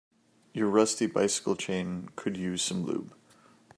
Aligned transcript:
Your 0.51 0.67
rusty 0.67 1.05
bicycle 1.05 1.55
chain 1.55 2.09
could 2.15 2.35
use 2.35 2.63
some 2.63 2.83
lube. 2.83 3.13